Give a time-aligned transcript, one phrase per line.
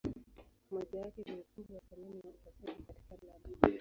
[0.71, 3.69] Moja yake ni Ukumbi wa zamani wa upasuaji katika London.